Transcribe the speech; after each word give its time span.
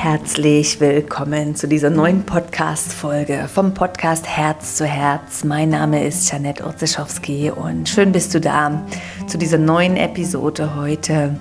Herzlich 0.00 0.78
willkommen 0.78 1.56
zu 1.56 1.66
dieser 1.66 1.90
neuen 1.90 2.22
Podcast-Folge 2.22 3.48
vom 3.52 3.74
Podcast 3.74 4.28
Herz 4.28 4.76
zu 4.76 4.86
Herz. 4.86 5.42
Mein 5.42 5.70
Name 5.70 6.06
ist 6.06 6.30
Janette 6.30 6.64
Orzeschowski 6.64 7.50
und 7.50 7.88
schön 7.88 8.12
bist 8.12 8.32
du 8.32 8.40
da 8.40 8.86
zu 9.26 9.38
dieser 9.38 9.58
neuen 9.58 9.96
Episode 9.96 10.76
heute. 10.76 11.36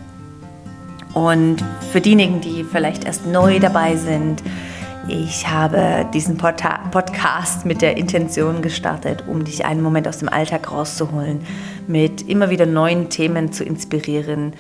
Und 1.14 1.64
für 1.92 2.02
diejenigen, 2.02 2.42
die 2.42 2.64
vielleicht 2.64 3.06
erst 3.06 3.28
neu 3.28 3.60
dabei 3.60 3.96
sind, 3.96 4.42
ich 5.08 5.48
habe 5.48 6.08
diesen 6.12 6.38
Pod 6.38 6.56
Podcast 6.90 7.64
mit 7.64 7.84
der 7.84 7.96
Intention 7.96 8.64
gestartet, 8.64 9.24
um 9.28 9.46
dich 9.46 9.66
einen 9.66 9.84
Moment 9.84 10.08
aus 10.08 10.18
dem 10.18 10.30
Alltag 10.30 10.72
rauszuholen, 10.72 11.42
mit 11.86 12.28
immer 12.28 12.50
wieder 12.50 12.66
neuen 12.66 13.10
Themen 13.10 13.52
zu 13.52 13.64
inspirieren 13.64 14.54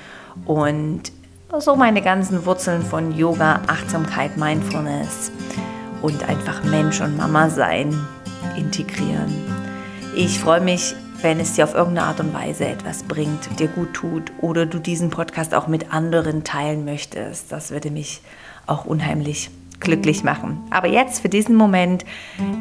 und 0.46 1.12
so 1.60 1.76
meine 1.76 2.02
ganzen 2.02 2.46
Wurzeln 2.46 2.84
von 2.84 3.12
Yoga, 3.18 3.62
Achtsamkeit, 3.68 4.38
Mindfulness 4.38 5.32
und 6.02 6.28
einfach 6.28 6.64
Mensch 6.64 7.02
und 7.02 7.18
Mama 7.18 7.50
sein 7.50 7.98
integrieren. 8.58 9.34
Ich 10.16 10.40
freue 10.40 10.62
mich, 10.62 10.94
wenn 11.22 11.40
es 11.40 11.54
dir 11.54 11.64
auf 11.64 11.74
irgendeine 11.74 12.08
Art 12.08 12.20
und 12.20 12.34
Weise 12.34 12.66
etwas 12.66 13.04
bringt, 13.04 13.60
dir 13.60 13.68
gut 13.68 13.94
tut 13.94 14.32
oder 14.42 14.66
du 14.66 14.78
diesen 14.78 15.10
Podcast 15.10 15.56
auch 15.56 15.68
mit 15.68 15.92
anderen 15.92 16.44
teilen 16.44 16.86
möchtest. 16.86 17.52
Das 17.52 17.72
würde 17.72 17.90
mich 17.90 18.22
auch 18.68 18.86
unheimlich 18.86 19.50
glücklich 19.80 20.24
machen. 20.24 20.62
Aber 20.70 20.88
jetzt 20.88 21.22
für 21.22 21.30
diesen 21.30 21.56
Moment, 21.56 22.06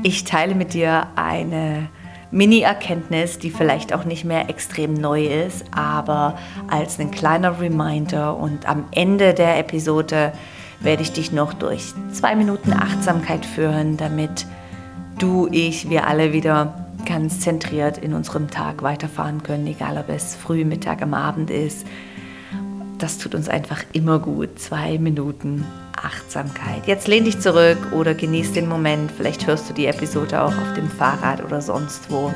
ich 0.02 0.24
teile 0.24 0.54
mit 0.54 0.74
dir 0.74 1.08
eine 1.16 1.88
Mini-Erkenntnis, 2.36 3.38
die 3.38 3.50
vielleicht 3.50 3.94
auch 3.94 4.04
nicht 4.04 4.26
mehr 4.26 4.50
extrem 4.50 4.92
neu 4.92 5.24
ist, 5.24 5.64
aber 5.70 6.38
als 6.68 7.00
ein 7.00 7.10
kleiner 7.10 7.60
Reminder. 7.60 8.36
Und 8.36 8.68
am 8.68 8.84
Ende 8.90 9.32
der 9.32 9.58
Episode 9.58 10.32
werde 10.80 11.02
ich 11.02 11.12
dich 11.12 11.32
noch 11.32 11.54
durch 11.54 11.94
zwei 12.12 12.36
Minuten 12.36 12.74
Achtsamkeit 12.74 13.46
führen, 13.46 13.96
damit 13.96 14.44
du, 15.18 15.48
ich, 15.50 15.88
wir 15.88 16.06
alle 16.06 16.34
wieder 16.34 16.86
ganz 17.06 17.40
zentriert 17.40 17.96
in 17.96 18.12
unserem 18.12 18.50
Tag 18.50 18.82
weiterfahren 18.82 19.42
können, 19.42 19.66
egal 19.66 19.96
ob 19.96 20.10
es 20.10 20.36
früh, 20.36 20.66
Mittag, 20.66 21.00
am 21.00 21.14
Abend 21.14 21.48
ist. 21.48 21.86
Das 22.98 23.16
tut 23.16 23.34
uns 23.34 23.48
einfach 23.48 23.82
immer 23.94 24.18
gut. 24.18 24.58
Zwei 24.58 24.98
Minuten 24.98 25.64
Achtsamkeit. 26.06 26.86
Jetzt 26.86 27.08
lehn 27.08 27.24
dich 27.24 27.40
zurück 27.40 27.78
oder 27.92 28.14
genieß 28.14 28.52
den 28.52 28.68
Moment. 28.68 29.10
Vielleicht 29.10 29.46
hörst 29.46 29.68
du 29.68 29.74
die 29.74 29.86
Episode 29.86 30.40
auch 30.40 30.56
auf 30.56 30.74
dem 30.74 30.88
Fahrrad 30.88 31.44
oder 31.44 31.60
sonst 31.60 32.10
wo. 32.10 32.32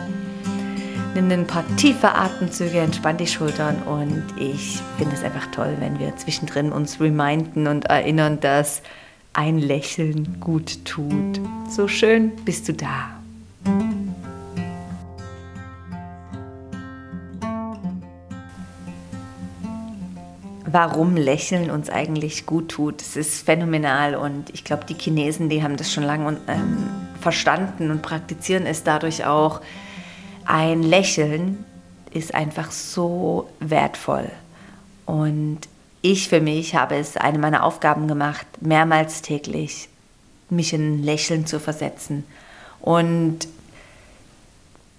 Nimm 1.15 1.31
ein 1.31 1.47
paar 1.47 1.65
tiefe 1.77 2.15
Atemzüge, 2.15 2.81
entspann 2.81 3.17
die 3.17 3.27
Schultern 3.27 3.83
und 3.83 4.25
ich 4.37 4.81
finde 4.99 5.15
es 5.15 5.23
einfach 5.23 5.47
toll, 5.53 5.77
wenn 5.79 5.99
wir 5.99 6.17
zwischendrin 6.17 6.73
uns 6.73 7.01
reminden 7.01 7.67
und 7.67 7.87
erinnern, 7.87 8.41
dass 8.41 8.83
ein 9.33 9.59
Lächeln 9.59 10.41
gut 10.41 10.85
tut. 10.85 11.41
So 11.69 11.87
schön 11.87 12.33
bist 12.45 12.69
du 12.69 12.75
da. 12.75 13.20
Warum 20.73 21.17
Lächeln 21.17 21.71
uns 21.71 21.91
eigentlich 21.91 22.47
gut 22.47 22.69
tut. 22.69 23.01
Es 23.01 23.17
ist 23.17 23.45
phänomenal 23.45 24.15
und 24.15 24.51
ich 24.51 24.65
glaube, 24.65 24.85
die 24.85 24.95
Chinesen, 24.95 25.49
die 25.49 25.63
haben 25.63 25.77
das 25.77 25.93
schon 25.93 26.05
lange 26.05 26.39
ähm, 26.49 26.89
verstanden 27.21 27.91
und 27.91 28.03
praktizieren 28.03 28.67
es 28.67 28.83
dadurch 28.83 29.25
auch. 29.25 29.61
Ein 30.45 30.83
Lächeln 30.83 31.65
ist 32.13 32.35
einfach 32.35 32.71
so 32.71 33.49
wertvoll. 33.61 34.31
Und 35.07 35.61
ich 36.03 36.29
für 36.29 36.41
mich 36.41 36.75
habe 36.75 36.97
es 36.97 37.17
eine 37.17 37.39
meiner 37.39 37.65
Aufgaben 37.65 38.09
gemacht, 38.09 38.47
mehrmals 38.61 39.23
täglich 39.23 39.89
mich 40.49 40.73
in 40.73 41.03
Lächeln 41.03 41.47
zu 41.47 41.61
versetzen. 41.61 42.25
Und 42.81 43.47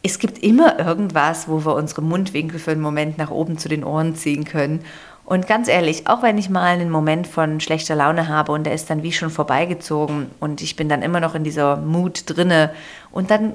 es 0.03 0.19
gibt 0.19 0.39
immer 0.39 0.79
irgendwas, 0.79 1.47
wo 1.47 1.66
wir 1.66 1.75
unsere 1.75 2.01
Mundwinkel 2.01 2.59
für 2.59 2.72
einen 2.72 2.81
Moment 2.81 3.18
nach 3.18 3.29
oben 3.29 3.57
zu 3.57 3.69
den 3.69 3.84
Ohren 3.84 4.16
ziehen 4.16 4.45
können. 4.45 4.84
Und 5.31 5.47
ganz 5.47 5.69
ehrlich, 5.69 6.08
auch 6.08 6.24
wenn 6.24 6.38
ich 6.38 6.50
mal 6.50 6.66
einen 6.66 6.90
Moment 6.90 7.25
von 7.25 7.62
schlechter 7.62 7.96
Laune 7.96 8.28
habe 8.28 8.52
und 8.52 8.66
der 8.66 8.74
ist 8.74 8.90
dann 8.90 9.02
wie 9.02 9.14
schon 9.14 9.30
vorbeigezogen 9.30 10.30
und 10.42 10.62
ich 10.62 10.75
bin 10.75 10.90
dann 10.90 11.02
immer 11.02 11.22
noch 11.22 11.36
in 11.36 11.46
dieser 11.46 11.78
Mut 11.78 12.24
drinne 12.25 12.74
und 13.12 13.31
dann 13.31 13.53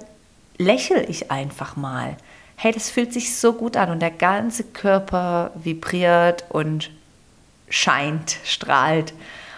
lächle 0.57 1.05
ich 1.05 1.31
einfach 1.31 1.77
mal. 1.77 2.17
Hey, 2.57 2.73
das 2.73 2.89
fühlt 2.89 3.13
sich 3.13 3.37
so 3.37 3.53
gut 3.53 3.77
an 3.77 3.91
und 3.91 4.01
der 4.01 4.11
ganze 4.11 4.65
Körper 4.65 5.51
vibriert 5.55 6.47
und 6.49 6.91
scheint, 7.69 8.39
strahlt. 8.43 9.13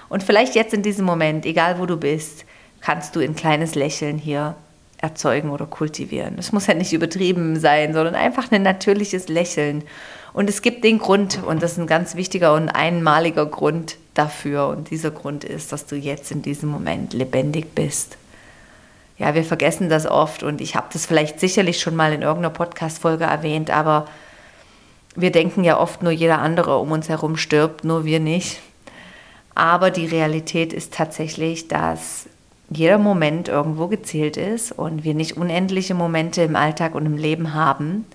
Und 0.09 0.25
vielleicht 0.25 0.57
jetzt 0.57 0.75
in 0.75 0.83
diesem 0.83 1.07
Moment, 1.07 1.47
egal 1.47 1.79
wo 1.79 1.87
du 1.87 1.97
bist, 1.97 2.45
kannst 2.81 3.15
du 3.15 3.21
ein 3.21 3.37
kleines 3.37 3.77
Lächeln 3.77 4.19
hier 4.19 4.57
erzeugen 5.01 5.51
oder 5.51 5.67
kultivieren. 5.67 6.35
Es 6.37 6.51
muss 6.51 6.67
ja 6.67 6.75
nicht 6.75 6.93
übertrieben 6.93 7.61
sein, 7.61 7.95
sondern 7.95 8.17
einfach 8.17 8.51
ein 8.51 8.63
natürliches 8.65 9.29
Lächeln. 9.29 9.85
Und 10.39 10.49
es 10.49 10.63
gibt 10.63 10.85
den 10.85 11.01
Grund, 11.01 11.41
und 11.45 11.65
das 11.65 11.73
ist 11.73 11.79
ein 11.79 11.89
ganz 11.89 12.15
wichtiger 12.15 12.55
und 12.55 12.69
einmaliger 12.69 13.45
Grund 13.45 13.97
dafür. 14.15 14.69
Und 14.69 14.89
dieser 14.89 15.11
Grund 15.11 15.43
ist, 15.43 15.73
dass 15.73 15.87
du 15.87 15.97
jetzt 15.97 16.31
in 16.31 16.43
diesem 16.43 16.69
Moment 16.69 17.13
lebendig 17.13 17.75
bist. 17.75 18.17
Ja, 19.17 19.35
wir 19.35 19.43
vergessen 19.43 19.89
das 19.89 20.07
oft 20.07 20.45
und 20.45 20.61
ich 20.61 20.77
habe 20.77 20.87
das 20.93 21.07
vielleicht 21.07 21.41
sicherlich 21.41 21.81
schon 21.81 21.97
mal 21.97 22.13
in 22.13 22.23
irgendeiner 22.23 22.55
Podcast-Folge 22.55 23.25
erwähnt, 23.25 23.71
aber 23.71 24.07
wir 25.17 25.33
denken 25.33 25.65
ja 25.65 25.77
oft, 25.77 26.05
nur 26.05 26.13
jeder 26.13 26.39
andere 26.39 26.79
um 26.79 26.93
uns 26.93 27.09
herum 27.09 27.37
stirbt, 27.37 27.83
nur 27.83 28.05
wir 28.05 28.21
nicht. 28.21 28.61
Aber 29.57 29.91
die 29.91 30.07
Realität 30.07 30.73
ist 30.73 30.95
tatsächlich, 30.95 31.67
dass 31.67 32.27
jeder 32.71 32.99
Moment 32.99 33.49
irgendwo 33.49 33.89
gezählt 33.89 34.37
ist 34.37 34.71
und 34.71 35.03
wir 35.03 35.15
nicht 35.15 35.37
unendliche 35.37 35.95
Momente 35.95 36.43
im 36.43 36.55
Alltag 36.55 36.95
und 36.95 37.07
im 37.07 37.17
Leben 37.17 37.55
haben. 37.55 38.07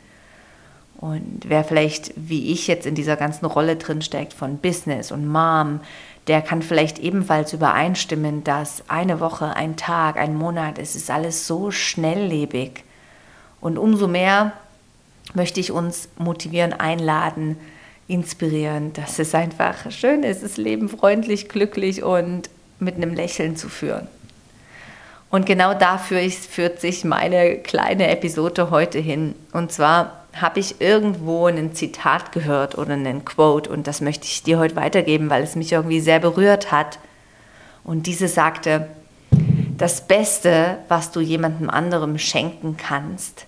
Und 1.03 1.41
wer 1.47 1.66
vielleicht 1.66 2.14
wie 2.16 2.53
ich 2.53 2.68
jetzt 2.68 2.86
in 2.86 2.96
dieser 2.96 3.18
ganzen 3.18 3.46
Rolle 3.46 3.75
drin 3.75 4.02
steckt 4.02 4.31
von 4.31 4.59
Business 4.59 5.12
und 5.12 5.28
Mom, 5.28 5.81
der 6.28 6.41
kann 6.41 6.62
vielleicht 6.62 6.97
ebenfalls 6.97 7.52
übereinstimmen, 7.52 8.46
dass 8.46 8.84
eine 8.88 9.19
Woche, 9.19 9.53
ein 9.53 9.75
Tag, 9.75 10.16
ein 10.16 10.34
Monat, 10.34 10.78
es 10.78 10.96
ist 10.96 11.12
alles 11.12 11.46
so 11.46 11.72
schnelllebig. 11.72 12.86
Und 13.59 13.78
umso 13.78 14.08
mehr 14.08 14.53
möchte 15.34 15.59
ich 15.59 15.74
uns 15.74 16.08
motivieren, 16.18 16.72
einladen, 16.72 17.58
inspirieren, 18.08 18.94
dass 18.94 19.20
es 19.20 19.35
einfach 19.35 19.91
schön 19.91 20.24
ist, 20.24 20.41
das 20.41 20.56
Leben 20.56 20.88
freundlich, 20.88 21.50
glücklich 21.50 22.02
und 22.02 22.50
mit 22.80 22.96
einem 22.96 23.14
Lächeln 23.14 23.58
zu 23.58 23.68
führen. 23.68 24.08
Und 25.30 25.46
genau 25.46 25.74
dafür 25.74 26.22
führt 26.30 26.80
sich 26.80 27.03
meine 27.03 27.58
kleine 27.58 28.08
Episode 28.08 28.70
heute 28.70 29.00
hin. 29.00 29.35
Und 29.52 29.74
zwar 29.74 30.22
habe 30.33 30.59
ich 30.59 30.81
irgendwo 30.81 31.45
ein 31.47 31.73
Zitat 31.75 32.31
gehört 32.31 32.77
oder 32.77 32.94
einen 32.94 33.23
Quote 33.23 33.69
und 33.69 33.88
das 33.88 34.01
möchte 34.01 34.25
ich 34.25 34.44
dir 34.44 34.57
heute 34.57 34.75
weitergeben, 34.75 35.29
weil 35.29 35.44
es 35.44 35.55
mich 35.55 35.71
irgendwie 35.71 35.99
sehr 35.99 36.19
berührt 36.19 36.71
hat. 36.71 36.99
Und 37.83 38.07
diese 38.07 38.27
sagte, 38.27 38.88
das 39.77 40.07
Beste, 40.07 40.77
was 40.88 41.11
du 41.11 41.19
jemandem 41.19 41.69
anderem 41.69 42.17
schenken 42.17 42.77
kannst, 42.77 43.45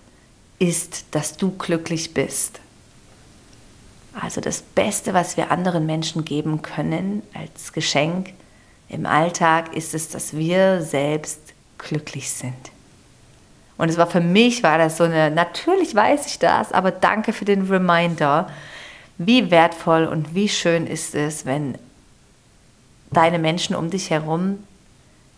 ist, 0.59 1.06
dass 1.12 1.38
du 1.38 1.51
glücklich 1.51 2.13
bist. 2.13 2.59
Also 4.19 4.40
das 4.40 4.62
Beste, 4.62 5.13
was 5.13 5.38
wir 5.38 5.51
anderen 5.51 5.85
Menschen 5.85 6.24
geben 6.24 6.62
können 6.62 7.24
als 7.34 7.74
Geschenk 7.74 8.34
im 8.88 9.06
Alltag, 9.06 9.75
ist 9.75 9.94
es, 9.94 10.09
dass 10.09 10.35
wir 10.35 10.81
selbst 10.81 11.40
glücklich 11.78 12.29
sind. 12.29 12.53
Und 13.78 13.90
es 13.90 13.97
war 13.97 14.08
für 14.08 14.22
mich, 14.22 14.63
war 14.63 14.78
das 14.78 14.97
so 14.97 15.03
eine, 15.03 15.31
natürlich 15.31 15.94
weiß 15.94 16.28
ich 16.28 16.40
das, 16.40 16.72
aber 16.72 16.91
danke 16.91 17.34
für 17.34 17.46
den 17.46 17.63
Reminder. 17.63 18.50
Wie 19.18 19.52
wertvoll 19.52 20.06
und 20.06 20.36
wie 20.36 20.50
schön 20.50 20.88
ist 20.88 21.16
es, 21.16 21.46
wenn 21.46 21.78
deine 23.12 23.40
Menschen 23.40 23.75
um 23.75 23.89
dich 23.89 24.10
herum 24.10 24.60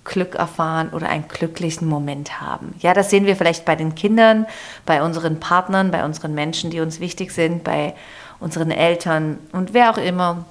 Glück 0.04 0.36
erfahren 0.36 0.90
oder 0.94 1.10
einen 1.10 1.28
glücklichen 1.28 1.88
Moment 1.88 2.40
haben. 2.40 2.74
Ja, 2.80 2.94
das 2.94 3.10
sehen 3.10 3.26
wir 3.26 3.36
vielleicht 3.36 3.66
bei 3.66 3.76
den 3.76 3.94
Kindern, 3.94 4.48
bei 4.86 5.04
unseren 5.04 5.40
Partnern, 5.40 5.92
bei 5.92 6.06
unseren 6.06 6.34
Menschen, 6.34 6.72
die 6.72 6.80
uns 6.80 7.00
wichtig 7.00 7.32
sind, 7.32 7.64
bei 7.64 7.94
unseren 8.40 8.72
Eltern 8.72 9.38
und 9.52 9.74
wer 9.74 9.92
auch 9.92 9.98
immer. 9.98 10.46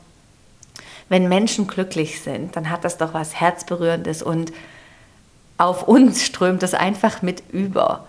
Wenn 1.09 1.29
Menschen 1.29 1.69
glücklich 1.69 2.21
sind, 2.21 2.57
dann 2.57 2.69
hat 2.69 2.85
das 2.85 2.99
doch 2.99 3.15
was 3.15 3.41
Herzberührendes 3.41 4.23
und 4.23 4.53
auf 5.59 5.89
uns 5.89 6.25
strömt 6.25 6.63
es 6.63 6.75
einfach 6.75 7.23
mit 7.23 7.43
über. 7.53 8.07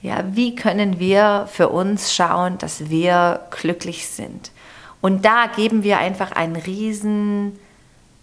Ja, 0.00 0.24
wie 0.30 0.54
können 0.54 1.00
wir 1.00 1.48
für 1.50 1.68
uns 1.70 2.14
schauen, 2.14 2.58
dass 2.58 2.88
wir 2.88 3.40
glücklich 3.50 4.06
sind? 4.06 4.52
Und 5.00 5.24
da 5.24 5.46
geben 5.46 5.82
wir 5.82 5.98
einfach 5.98 6.32
einen 6.32 6.56
riesen 6.56 7.58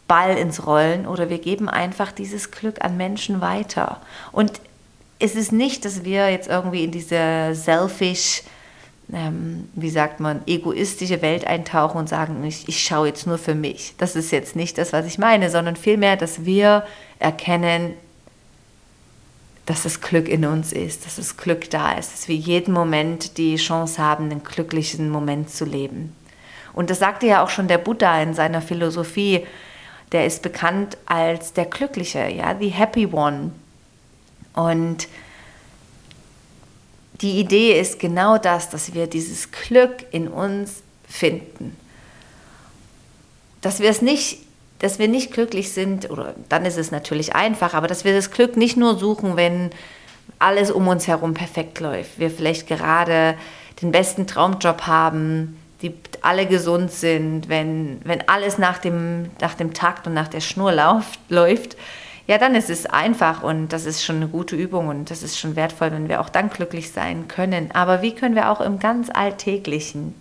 Ball 0.07 0.37
ins 0.37 0.65
Rollen 0.65 1.05
oder 1.07 1.29
wir 1.29 1.39
geben 1.39 1.67
einfach 1.67 2.11
dieses 2.11 2.51
Glück 2.51 2.83
an 2.83 2.95
Menschen 2.95 3.41
weiter. 3.41 4.01
Und 4.31 4.53
es 5.19 5.35
ist 5.35 5.51
nicht, 5.51 5.83
dass 5.85 6.03
wir 6.03 6.29
jetzt 6.29 6.47
irgendwie 6.47 6.83
in 6.83 6.91
diese 6.91 7.51
selfish 7.53 8.43
ähm, 9.13 9.69
wie 9.75 9.89
sagt 9.89 10.19
man, 10.19 10.41
egoistische 10.47 11.21
Welt 11.21 11.45
eintauchen 11.45 11.97
und 11.97 12.09
sagen, 12.09 12.43
ich, 12.43 12.67
ich 12.67 12.83
schaue 12.83 13.07
jetzt 13.07 13.27
nur 13.27 13.37
für 13.37 13.55
mich. 13.55 13.93
Das 13.97 14.15
ist 14.15 14.31
jetzt 14.31 14.55
nicht 14.55 14.77
das, 14.77 14.93
was 14.93 15.05
ich 15.05 15.17
meine, 15.17 15.49
sondern 15.49 15.75
vielmehr, 15.75 16.17
dass 16.17 16.45
wir 16.45 16.83
erkennen, 17.19 17.93
dass 19.65 19.83
das 19.83 20.01
Glück 20.01 20.27
in 20.27 20.45
uns 20.45 20.71
ist, 20.71 21.05
dass 21.05 21.15
das 21.15 21.37
Glück 21.37 21.69
da 21.69 21.93
ist, 21.93 22.13
dass 22.13 22.27
wir 22.27 22.35
jeden 22.35 22.73
Moment 22.73 23.37
die 23.37 23.55
Chance 23.55 24.01
haben, 24.01 24.25
einen 24.25 24.43
glücklichen 24.43 25.09
Moment 25.09 25.49
zu 25.49 25.65
leben. 25.65 26.15
Und 26.73 26.89
das 26.89 26.99
sagte 26.99 27.25
ja 27.25 27.43
auch 27.43 27.49
schon 27.49 27.67
der 27.67 27.77
Buddha 27.77 28.21
in 28.21 28.33
seiner 28.33 28.61
Philosophie, 28.61 29.45
der 30.11 30.25
ist 30.25 30.43
bekannt 30.43 30.97
als 31.05 31.53
der 31.53 31.65
Glückliche, 31.65 32.27
ja, 32.29 32.55
the 32.59 32.69
Happy 32.69 33.07
One. 33.07 33.51
Und 34.53 35.07
die 37.21 37.39
Idee 37.39 37.79
ist 37.79 37.99
genau 37.99 38.37
das, 38.37 38.69
dass 38.69 38.93
wir 38.93 39.07
dieses 39.07 39.51
Glück 39.51 40.05
in 40.11 40.27
uns 40.27 40.83
finden. 41.07 41.75
Dass 43.61 43.79
wir 43.79 43.89
es 43.89 44.01
nicht, 44.01 44.44
dass 44.85 44.99
wir 44.99 45.07
nicht 45.07 45.33
glücklich 45.33 45.71
sind, 45.71 46.11
oder 46.11 46.35
dann 46.47 46.63
ist 46.63 46.77
es 46.77 46.91
natürlich 46.91 47.33
einfach, 47.33 47.73
aber 47.73 47.87
dass 47.87 48.05
wir 48.05 48.13
das 48.13 48.29
Glück 48.29 48.55
nicht 48.55 48.77
nur 48.77 48.99
suchen, 48.99 49.35
wenn 49.35 49.71
alles 50.37 50.69
um 50.69 50.87
uns 50.87 51.07
herum 51.07 51.33
perfekt 51.33 51.79
läuft. 51.79 52.19
Wir 52.19 52.29
vielleicht 52.29 52.67
gerade 52.67 53.33
den 53.81 53.91
besten 53.91 54.27
Traumjob 54.27 54.83
haben, 54.83 55.59
die 55.81 55.91
alle 56.21 56.45
gesund 56.45 56.91
sind, 56.91 57.49
wenn, 57.49 57.99
wenn 58.03 58.29
alles 58.29 58.59
nach 58.59 58.77
dem, 58.77 59.31
nach 59.41 59.55
dem 59.55 59.73
Takt 59.73 60.05
und 60.05 60.13
nach 60.13 60.27
der 60.27 60.41
Schnur 60.41 60.71
läuft, 60.71 61.19
läuft 61.29 61.77
ja, 62.27 62.37
dann 62.37 62.53
ist 62.53 62.69
es 62.69 62.85
einfach 62.85 63.41
und 63.41 63.69
das 63.69 63.85
ist 63.85 64.03
schon 64.03 64.17
eine 64.17 64.27
gute 64.27 64.55
Übung 64.55 64.87
und 64.87 65.09
das 65.09 65.23
ist 65.23 65.39
schon 65.39 65.55
wertvoll, 65.55 65.91
wenn 65.91 66.09
wir 66.09 66.21
auch 66.21 66.29
dann 66.29 66.49
glücklich 66.51 66.91
sein 66.91 67.27
können. 67.27 67.69
Aber 67.73 68.03
wie 68.03 68.13
können 68.13 68.35
wir 68.35 68.51
auch 68.51 68.61
im 68.61 68.77
ganz 68.77 69.09
Alltäglichen? 69.11 70.15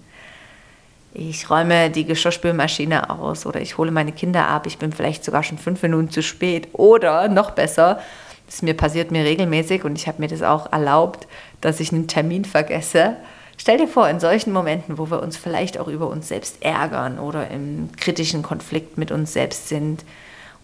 Ich 1.14 1.48
räume 1.48 1.90
die 1.90 2.04
Geschirrspülmaschine 2.04 3.08
aus 3.08 3.46
oder 3.46 3.60
ich 3.60 3.78
hole 3.78 3.92
meine 3.92 4.12
Kinder 4.12 4.48
ab, 4.48 4.66
ich 4.66 4.78
bin 4.78 4.92
vielleicht 4.92 5.24
sogar 5.24 5.44
schon 5.44 5.58
fünf 5.58 5.80
Minuten 5.82 6.10
zu 6.10 6.22
spät 6.22 6.68
oder 6.72 7.28
noch 7.28 7.52
besser, 7.52 8.00
das 8.46 8.62
mir 8.62 8.74
passiert 8.74 9.12
mir 9.12 9.24
regelmäßig 9.24 9.84
und 9.84 9.96
ich 9.96 10.08
habe 10.08 10.20
mir 10.20 10.28
das 10.28 10.42
auch 10.42 10.72
erlaubt, 10.72 11.28
dass 11.60 11.78
ich 11.78 11.92
einen 11.92 12.08
Termin 12.08 12.44
vergesse. 12.44 13.16
Stell 13.56 13.78
dir 13.78 13.86
vor, 13.86 14.08
in 14.08 14.18
solchen 14.18 14.52
Momenten, 14.52 14.98
wo 14.98 15.08
wir 15.08 15.22
uns 15.22 15.36
vielleicht 15.36 15.78
auch 15.78 15.86
über 15.86 16.08
uns 16.08 16.26
selbst 16.26 16.60
ärgern 16.62 17.20
oder 17.20 17.48
im 17.48 17.90
kritischen 17.96 18.42
Konflikt 18.42 18.98
mit 18.98 19.12
uns 19.12 19.32
selbst 19.32 19.68
sind, 19.68 20.04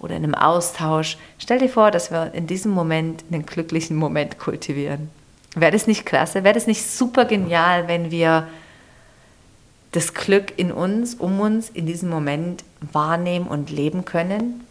oder 0.01 0.17
in 0.17 0.25
einem 0.25 0.35
Austausch. 0.35 1.17
Stell 1.39 1.59
dir 1.59 1.69
vor, 1.69 1.91
dass 1.91 2.11
wir 2.11 2.33
in 2.35 2.47
diesem 2.47 2.73
Moment 2.73 3.23
einen 3.31 3.47
glücklichen 3.47 3.97
Moment 3.97 4.39
kultivieren. 4.39 5.11
Wäre 5.55 5.73
das 5.73 5.87
nicht 5.87 6.07
klasse? 6.07 6.43
Wäre 6.43 6.55
das 6.55 6.67
nicht 6.67 6.89
super 6.89 7.25
genial, 7.25 7.87
wenn 7.87 8.11
wir 8.11 8.49
das 9.93 10.15
Glück 10.15 10.53
in 10.57 10.73
uns, 10.73 11.15
um 11.15 11.41
uns 11.41 11.69
in 11.71 11.87
diesem 11.87 12.09
Moment 12.09 12.65
wahrnehmen 12.93 13.47
und 13.47 13.71
leben 13.71 14.05
können? 14.05 14.65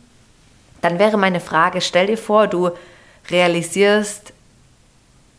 Dann 0.81 0.99
wäre 0.99 1.17
meine 1.17 1.39
Frage, 1.39 1.81
stell 1.81 2.07
dir 2.07 2.17
vor, 2.17 2.47
du 2.47 2.71
realisierst 3.29 4.33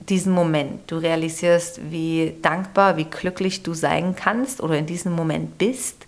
diesen 0.00 0.32
Moment, 0.32 0.90
du 0.90 0.96
realisierst, 0.96 1.80
wie 1.90 2.34
dankbar, 2.42 2.96
wie 2.96 3.04
glücklich 3.04 3.62
du 3.62 3.74
sein 3.74 4.16
kannst 4.16 4.60
oder 4.60 4.76
in 4.76 4.86
diesem 4.86 5.12
Moment 5.12 5.58
bist 5.58 6.06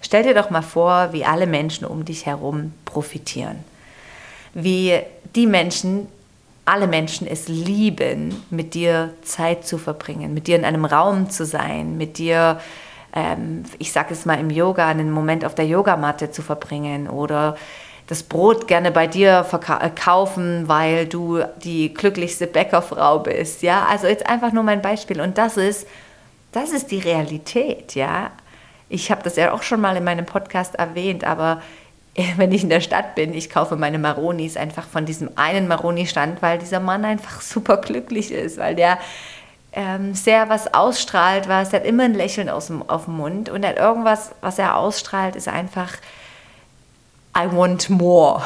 Stell 0.00 0.22
dir 0.22 0.34
doch 0.34 0.50
mal 0.50 0.62
vor, 0.62 1.12
wie 1.12 1.24
alle 1.24 1.48
Menschen 1.48 1.84
um 1.84 2.04
dich 2.04 2.26
herum 2.26 2.72
profitieren. 2.84 3.64
Wie 4.54 5.00
die 5.34 5.46
Menschen, 5.46 6.06
alle 6.64 6.86
Menschen 6.86 7.26
es 7.26 7.48
lieben, 7.48 8.42
mit 8.50 8.74
dir 8.74 9.12
Zeit 9.22 9.66
zu 9.66 9.78
verbringen, 9.78 10.34
mit 10.34 10.46
dir 10.46 10.54
in 10.54 10.64
einem 10.64 10.84
Raum 10.84 11.28
zu 11.30 11.44
sein, 11.44 11.96
mit 11.96 12.18
dir, 12.18 12.60
ähm, 13.16 13.64
ich 13.78 13.90
sage 13.92 14.12
es 14.12 14.26
mal 14.26 14.38
im 14.38 14.50
Yoga, 14.50 14.86
einen 14.86 15.10
Moment 15.10 15.44
auf 15.44 15.54
der 15.54 15.66
Yogamatte 15.66 16.30
zu 16.30 16.42
verbringen 16.42 17.08
oder 17.08 17.56
das 18.06 18.22
Brot 18.22 18.68
gerne 18.68 18.92
bei 18.92 19.06
dir 19.06 19.44
äh, 19.50 19.90
kaufen, 19.90 20.68
weil 20.68 21.06
du 21.06 21.42
die 21.64 21.92
glücklichste 21.92 22.46
Bäckerfrau 22.46 23.20
bist. 23.20 23.62
Ja, 23.62 23.86
also 23.86 24.06
jetzt 24.06 24.28
einfach 24.28 24.52
nur 24.52 24.62
mein 24.62 24.82
Beispiel. 24.82 25.20
Und 25.20 25.38
das 25.38 25.56
ist, 25.56 25.88
das 26.52 26.70
ist 26.70 26.90
die 26.90 26.98
Realität. 26.98 27.94
Ja, 27.94 28.30
ich 28.90 29.10
habe 29.10 29.22
das 29.22 29.36
ja 29.36 29.52
auch 29.52 29.62
schon 29.62 29.80
mal 29.80 29.96
in 29.96 30.04
meinem 30.04 30.26
Podcast 30.26 30.76
erwähnt, 30.76 31.24
aber 31.24 31.62
wenn 32.36 32.52
ich 32.52 32.62
in 32.62 32.68
der 32.68 32.82
Stadt 32.82 33.14
bin, 33.14 33.32
ich 33.32 33.48
kaufe 33.48 33.76
meine 33.76 33.98
Maronis 33.98 34.58
einfach 34.58 34.86
von 34.86 35.06
diesem 35.06 35.30
einen 35.36 35.66
Maroni-Stand, 35.66 36.42
weil 36.42 36.58
dieser 36.58 36.80
Mann 36.80 37.04
einfach 37.04 37.40
super 37.40 37.78
glücklich 37.78 38.30
ist, 38.30 38.58
weil 38.58 38.74
der 38.74 38.98
ähm, 39.76 40.14
sehr 40.14 40.48
was 40.48 40.72
ausstrahlt, 40.72 41.48
was 41.48 41.72
er 41.72 41.80
hat 41.80 41.86
immer 41.86 42.04
ein 42.04 42.14
Lächeln 42.14 42.48
aus 42.48 42.68
dem, 42.68 42.82
auf 42.88 43.04
dem 43.04 43.18
Mund 43.18 43.50
und 43.50 43.64
hat 43.64 43.76
irgendwas, 43.76 44.30
was 44.40 44.58
er 44.58 44.76
ausstrahlt, 44.76 45.36
ist 45.36 45.48
einfach 45.48 45.92
I 47.36 47.54
want 47.54 47.90
more. 47.90 48.42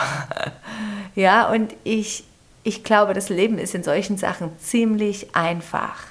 ja, 1.14 1.48
und 1.48 1.72
ich, 1.84 2.24
ich 2.64 2.82
glaube, 2.82 3.14
das 3.14 3.28
Leben 3.28 3.58
ist 3.58 3.76
in 3.76 3.84
solchen 3.84 4.18
Sachen 4.18 4.50
ziemlich 4.58 5.36
einfach. 5.36 6.02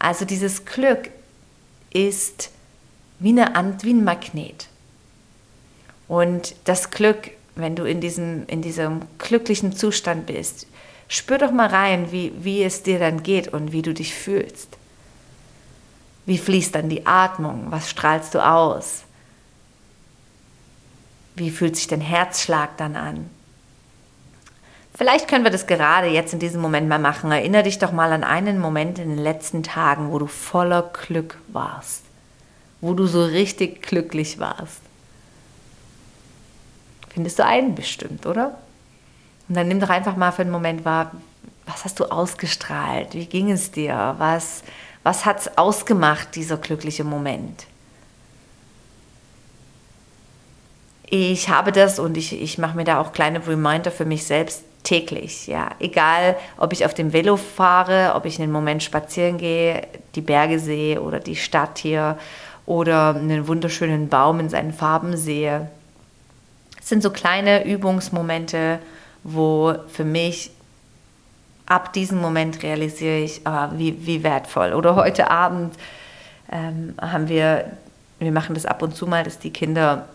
Also 0.00 0.24
dieses 0.24 0.64
Glück 0.64 1.10
ist 1.92 2.50
wie, 3.20 3.40
eine, 3.40 3.76
wie 3.82 3.94
ein 3.94 4.02
Magnet. 4.02 4.66
Und 6.08 6.56
das 6.64 6.90
Glück, 6.90 7.30
wenn 7.54 7.76
du 7.76 7.84
in 7.84 8.00
diesem, 8.00 8.44
in 8.48 8.60
diesem 8.60 9.02
glücklichen 9.18 9.72
Zustand 9.72 10.26
bist, 10.26 10.66
spür 11.08 11.38
doch 11.38 11.50
mal 11.50 11.68
rein, 11.68 12.12
wie, 12.12 12.32
wie 12.38 12.62
es 12.62 12.82
dir 12.82 12.98
dann 12.98 13.22
geht 13.22 13.48
und 13.48 13.72
wie 13.72 13.82
du 13.82 13.94
dich 13.94 14.14
fühlst. 14.14 14.76
Wie 16.26 16.38
fließt 16.38 16.74
dann 16.74 16.88
die 16.88 17.06
Atmung? 17.06 17.66
Was 17.70 17.90
strahlst 17.90 18.34
du 18.34 18.44
aus? 18.44 19.02
Wie 21.34 21.50
fühlt 21.50 21.76
sich 21.76 21.88
dein 21.88 22.00
Herzschlag 22.00 22.76
dann 22.76 22.96
an? 22.96 23.30
Vielleicht 24.94 25.26
können 25.26 25.44
wir 25.44 25.50
das 25.50 25.66
gerade 25.66 26.08
jetzt 26.08 26.34
in 26.34 26.38
diesem 26.38 26.60
Moment 26.60 26.88
mal 26.88 26.98
machen. 26.98 27.32
Erinnere 27.32 27.64
dich 27.64 27.78
doch 27.78 27.92
mal 27.92 28.12
an 28.12 28.24
einen 28.24 28.58
Moment 28.58 28.98
in 28.98 29.08
den 29.08 29.18
letzten 29.18 29.62
Tagen, 29.62 30.12
wo 30.12 30.18
du 30.18 30.26
voller 30.26 30.90
Glück 30.92 31.38
warst 31.48 32.02
wo 32.82 32.92
du 32.94 33.06
so 33.06 33.24
richtig 33.24 33.80
glücklich 33.80 34.38
warst? 34.38 34.80
Findest 37.08 37.38
du 37.38 37.46
einen 37.46 37.74
bestimmt, 37.74 38.26
oder? 38.26 38.58
Und 39.52 39.56
dann 39.56 39.68
nimm 39.68 39.80
doch 39.80 39.90
einfach 39.90 40.16
mal 40.16 40.32
für 40.32 40.40
einen 40.40 40.50
Moment 40.50 40.86
wahr, 40.86 41.12
was 41.66 41.84
hast 41.84 42.00
du 42.00 42.06
ausgestrahlt? 42.06 43.12
Wie 43.12 43.26
ging 43.26 43.50
es 43.50 43.70
dir? 43.70 44.14
Was, 44.16 44.62
was 45.02 45.26
hat 45.26 45.40
es 45.40 45.58
ausgemacht, 45.58 46.34
dieser 46.36 46.56
glückliche 46.56 47.04
Moment? 47.04 47.66
Ich 51.04 51.50
habe 51.50 51.70
das 51.70 51.98
und 51.98 52.16
ich, 52.16 52.40
ich 52.40 52.56
mache 52.56 52.74
mir 52.78 52.84
da 52.84 52.98
auch 52.98 53.12
kleine 53.12 53.46
Reminder 53.46 53.90
für 53.90 54.06
mich 54.06 54.24
selbst 54.24 54.64
täglich. 54.84 55.48
Ja. 55.48 55.72
Egal, 55.80 56.38
ob 56.56 56.72
ich 56.72 56.86
auf 56.86 56.94
dem 56.94 57.12
Velo 57.12 57.36
fahre, 57.36 58.14
ob 58.14 58.24
ich 58.24 58.40
einen 58.40 58.52
Moment 58.52 58.82
spazieren 58.82 59.36
gehe, 59.36 59.86
die 60.14 60.22
Berge 60.22 60.60
sehe 60.60 61.02
oder 61.02 61.20
die 61.20 61.36
Stadt 61.36 61.76
hier 61.76 62.16
oder 62.64 63.16
einen 63.16 63.46
wunderschönen 63.48 64.08
Baum 64.08 64.40
in 64.40 64.48
seinen 64.48 64.72
Farben 64.72 65.14
sehe. 65.18 65.68
Es 66.80 66.88
sind 66.88 67.02
so 67.02 67.10
kleine 67.10 67.66
Übungsmomente, 67.66 68.78
wo 69.24 69.74
für 69.88 70.04
mich 70.04 70.50
ab 71.66 71.92
diesem 71.92 72.20
Moment 72.20 72.62
realisiere 72.62 73.18
ich, 73.18 73.46
ah, 73.46 73.70
wie, 73.74 74.06
wie 74.06 74.22
wertvoll. 74.22 74.72
Oder 74.72 74.96
heute 74.96 75.30
Abend 75.30 75.74
ähm, 76.50 76.94
haben 77.00 77.28
wir, 77.28 77.72
wir 78.18 78.32
machen 78.32 78.54
das 78.54 78.66
ab 78.66 78.82
und 78.82 78.94
zu 78.94 79.06
mal, 79.06 79.24
dass 79.24 79.38
die 79.38 79.52
Kinder 79.52 80.06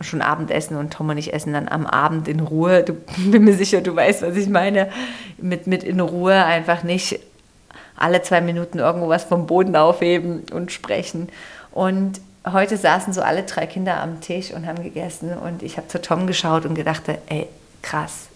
schon 0.00 0.20
Abendessen 0.20 0.76
und 0.76 0.92
Tom 0.92 1.08
und 1.08 1.16
ich 1.16 1.32
essen 1.32 1.54
dann 1.54 1.68
am 1.68 1.86
Abend 1.86 2.28
in 2.28 2.40
Ruhe. 2.40 2.82
Du 2.82 2.92
bin 3.30 3.44
mir 3.44 3.54
sicher, 3.54 3.80
du 3.80 3.96
weißt, 3.96 4.22
was 4.22 4.36
ich 4.36 4.48
meine. 4.48 4.90
Mit, 5.38 5.66
mit 5.66 5.84
in 5.84 6.00
Ruhe 6.00 6.34
einfach 6.34 6.82
nicht 6.82 7.20
alle 7.96 8.20
zwei 8.22 8.40
Minuten 8.42 8.78
irgendwo 8.78 9.08
was 9.08 9.24
vom 9.24 9.46
Boden 9.46 9.74
aufheben 9.74 10.44
und 10.52 10.70
sprechen. 10.70 11.28
Und 11.72 12.20
heute 12.50 12.76
saßen 12.76 13.12
so 13.12 13.22
alle 13.22 13.44
drei 13.44 13.66
Kinder 13.66 14.00
am 14.02 14.20
Tisch 14.20 14.52
und 14.52 14.66
haben 14.66 14.82
gegessen 14.82 15.32
und 15.32 15.62
ich 15.62 15.78
habe 15.78 15.88
zu 15.88 16.00
Tom 16.00 16.26
geschaut 16.26 16.66
und 16.66 16.74
gedacht, 16.74 17.02
ey, 17.28 17.48
krass, 17.82 18.28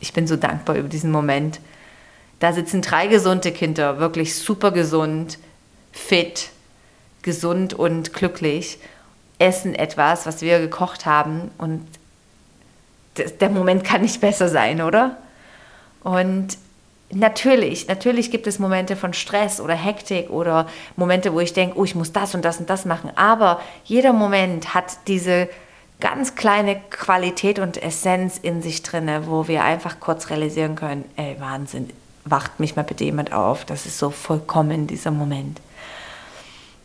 ich 0.00 0.12
bin 0.12 0.26
so 0.26 0.36
dankbar 0.36 0.76
über 0.76 0.88
diesen 0.88 1.10
Moment. 1.10 1.60
Da 2.38 2.52
sitzen 2.52 2.82
drei 2.82 3.06
gesunde 3.06 3.52
Kinder, 3.52 3.98
wirklich 3.98 4.34
super 4.34 4.70
gesund, 4.70 5.38
fit, 5.92 6.50
gesund 7.22 7.74
und 7.74 8.12
glücklich, 8.14 8.78
essen 9.38 9.74
etwas, 9.74 10.26
was 10.26 10.42
wir 10.42 10.58
gekocht 10.58 11.06
haben 11.06 11.50
und 11.58 11.86
der 13.40 13.50
Moment 13.50 13.84
kann 13.84 14.02
nicht 14.02 14.20
besser 14.20 14.48
sein, 14.48 14.80
oder? 14.80 15.16
Und 16.02 16.56
Natürlich, 17.12 17.88
natürlich 17.88 18.30
gibt 18.30 18.46
es 18.46 18.60
Momente 18.60 18.94
von 18.94 19.12
Stress 19.12 19.60
oder 19.60 19.74
Hektik 19.74 20.30
oder 20.30 20.68
Momente, 20.94 21.32
wo 21.32 21.40
ich 21.40 21.52
denke, 21.52 21.76
oh, 21.76 21.84
ich 21.84 21.96
muss 21.96 22.12
das 22.12 22.36
und 22.36 22.44
das 22.44 22.60
und 22.60 22.70
das 22.70 22.84
machen. 22.84 23.10
Aber 23.16 23.60
jeder 23.84 24.12
Moment 24.12 24.74
hat 24.74 25.08
diese 25.08 25.48
ganz 26.00 26.34
kleine 26.34 26.80
Qualität 26.90 27.58
und 27.58 27.82
Essenz 27.82 28.38
in 28.38 28.62
sich 28.62 28.82
drinne, 28.82 29.26
wo 29.26 29.46
wir 29.48 29.62
einfach 29.64 30.00
kurz 30.00 30.30
realisieren 30.30 30.74
können, 30.74 31.04
ey, 31.16 31.36
Wahnsinn, 31.38 31.90
wacht 32.24 32.60
mich 32.60 32.76
mal 32.76 32.82
bitte 32.82 33.04
jemand 33.04 33.32
auf. 33.32 33.64
Das 33.64 33.86
ist 33.86 33.98
so 33.98 34.10
vollkommen 34.10 34.86
dieser 34.86 35.10
Moment. 35.10 35.60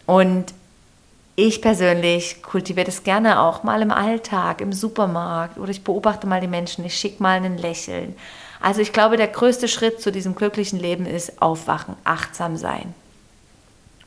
Und 0.06 0.54
ich 1.36 1.62
persönlich 1.62 2.42
kultiviere 2.42 2.86
das 2.86 3.04
gerne 3.04 3.42
auch 3.42 3.64
mal 3.64 3.82
im 3.82 3.92
Alltag, 3.92 4.62
im 4.62 4.72
Supermarkt 4.72 5.58
oder 5.58 5.72
ich 5.72 5.84
beobachte 5.84 6.28
mal 6.28 6.40
die 6.40 6.48
Menschen, 6.48 6.86
ich 6.86 6.98
schicke 6.98 7.22
mal 7.22 7.44
ein 7.44 7.58
Lächeln. 7.58 8.16
Also 8.62 8.82
ich 8.82 8.94
glaube, 8.94 9.18
der 9.18 9.28
größte 9.28 9.68
Schritt 9.68 10.02
zu 10.02 10.12
diesem 10.12 10.36
glücklichen 10.36 10.80
Leben 10.80 11.06
ist 11.06 11.42
aufwachen, 11.42 11.96
achtsam 12.04 12.56
sein. 12.56 12.94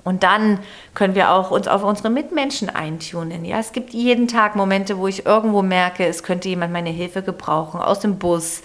Und 0.05 0.23
dann 0.23 0.61
können 0.95 1.15
wir 1.15 1.33
auch 1.33 1.51
uns 1.51 1.69
auf 1.69 1.83
unsere 1.83 2.09
Mitmenschen 2.09 2.71
eintunen. 2.71 3.45
Ja, 3.45 3.59
es 3.59 3.73
gibt 3.73 3.93
jeden 3.93 4.27
Tag 4.27 4.57
Momente, 4.57 4.99
wo 4.99 5.07
ich 5.07 5.27
irgendwo 5.27 5.63
merke, 5.63 6.07
es 6.07 6.23
könnte 6.23 6.49
jemand 6.49 6.73
meine 6.73 6.91
Hilfe 6.91 7.23
gebrauchen, 7.23 7.81
aus 7.81 8.01
dem 8.01 8.19
Bus 8.19 8.63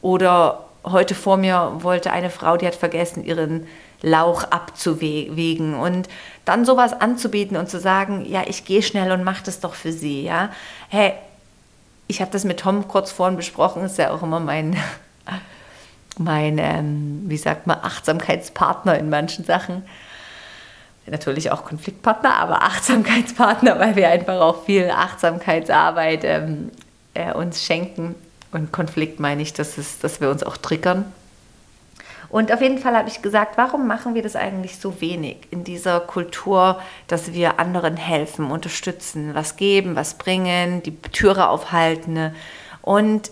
oder 0.00 0.66
heute 0.84 1.14
vor 1.14 1.36
mir 1.36 1.72
wollte 1.78 2.12
eine 2.12 2.30
Frau, 2.30 2.56
die 2.56 2.66
hat 2.66 2.76
vergessen, 2.76 3.24
ihren 3.24 3.66
Lauch 4.02 4.44
abzuwägen 4.44 5.74
und 5.74 6.08
dann 6.44 6.64
sowas 6.64 6.92
anzubieten 6.92 7.56
und 7.56 7.68
zu 7.68 7.80
sagen, 7.80 8.24
ja, 8.24 8.42
ich 8.46 8.64
gehe 8.64 8.82
schnell 8.82 9.10
und 9.10 9.24
mache 9.24 9.42
das 9.44 9.60
doch 9.60 9.74
für 9.74 9.92
sie, 9.92 10.22
ja. 10.22 10.50
Hey, 10.88 11.14
ich 12.06 12.20
habe 12.20 12.30
das 12.30 12.44
mit 12.44 12.60
Tom 12.60 12.86
kurz 12.86 13.10
vorhin 13.10 13.36
besprochen, 13.36 13.84
ist 13.84 13.98
ja 13.98 14.12
auch 14.12 14.22
immer 14.22 14.38
mein, 14.38 14.76
mein 16.18 16.58
ähm, 16.58 17.22
wie 17.24 17.36
sagt 17.36 17.66
man, 17.66 17.78
Achtsamkeitspartner 17.82 18.98
in 18.98 19.10
manchen 19.10 19.44
Sachen. 19.44 19.82
Natürlich 21.08 21.52
auch 21.52 21.64
Konfliktpartner, 21.64 22.34
aber 22.34 22.62
Achtsamkeitspartner, 22.62 23.78
weil 23.78 23.94
wir 23.96 24.08
einfach 24.08 24.40
auch 24.40 24.64
viel 24.64 24.90
Achtsamkeitsarbeit 24.90 26.24
ähm, 26.24 26.70
äh, 27.14 27.32
uns 27.32 27.64
schenken. 27.64 28.14
Und 28.52 28.72
Konflikt 28.72 29.20
meine 29.20 29.42
ich, 29.42 29.52
dass, 29.52 29.78
es, 29.78 29.98
dass 29.98 30.20
wir 30.20 30.30
uns 30.30 30.42
auch 30.42 30.56
triggern 30.56 31.12
und 32.28 32.52
auf 32.52 32.60
jeden 32.60 32.78
Fall 32.78 32.96
habe 32.96 33.08
ich 33.08 33.22
gesagt, 33.22 33.56
warum 33.56 33.86
machen 33.86 34.14
wir 34.14 34.22
das 34.22 34.36
eigentlich 34.36 34.78
so 34.78 35.00
wenig 35.00 35.38
in 35.50 35.64
dieser 35.64 36.00
Kultur, 36.00 36.80
dass 37.06 37.32
wir 37.32 37.60
anderen 37.60 37.96
helfen, 37.96 38.50
unterstützen, 38.50 39.34
was 39.34 39.56
geben, 39.56 39.96
was 39.96 40.14
bringen, 40.14 40.82
die 40.82 40.96
Türe 40.96 41.48
aufhalten. 41.48 42.34
Und 42.82 43.30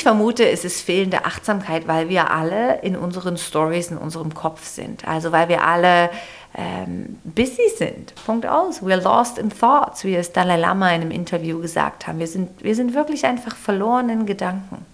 ich 0.00 0.04
vermute, 0.04 0.48
es 0.48 0.64
ist 0.64 0.80
fehlende 0.80 1.26
Achtsamkeit, 1.26 1.86
weil 1.86 2.08
wir 2.08 2.30
alle 2.30 2.80
in 2.80 2.96
unseren 2.96 3.36
Stories, 3.36 3.90
in 3.90 3.98
unserem 3.98 4.32
Kopf 4.32 4.64
sind. 4.64 5.06
Also 5.06 5.30
weil 5.30 5.50
wir 5.50 5.62
alle 5.62 6.08
ähm, 6.56 7.18
busy 7.22 7.68
sind. 7.76 8.14
Punkt 8.24 8.46
aus. 8.46 8.82
We're 8.82 9.02
lost 9.02 9.36
in 9.36 9.50
thoughts, 9.50 10.04
wie 10.04 10.14
es 10.14 10.32
Dalai 10.32 10.56
Lama 10.56 10.88
in 10.88 11.02
einem 11.02 11.10
Interview 11.10 11.60
gesagt 11.60 12.06
haben. 12.06 12.18
Wir 12.18 12.28
sind, 12.28 12.64
wir 12.64 12.74
sind 12.74 12.94
wirklich 12.94 13.26
einfach 13.26 13.54
verloren 13.54 14.08
in 14.08 14.24
Gedanken. 14.24 14.86